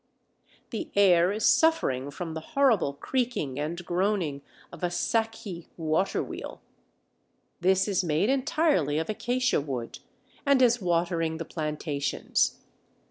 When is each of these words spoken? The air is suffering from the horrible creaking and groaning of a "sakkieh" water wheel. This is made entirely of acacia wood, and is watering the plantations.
The 0.71 0.89
air 0.95 1.31
is 1.31 1.45
suffering 1.45 2.09
from 2.09 2.33
the 2.33 2.39
horrible 2.39 2.93
creaking 2.95 3.59
and 3.59 3.85
groaning 3.85 4.41
of 4.71 4.83
a 4.83 4.89
"sakkieh" 4.89 5.67
water 5.77 6.23
wheel. 6.23 6.59
This 7.59 7.87
is 7.87 8.03
made 8.03 8.27
entirely 8.27 8.97
of 8.97 9.11
acacia 9.11 9.61
wood, 9.61 9.99
and 10.43 10.59
is 10.59 10.81
watering 10.81 11.37
the 11.37 11.45
plantations. 11.45 12.61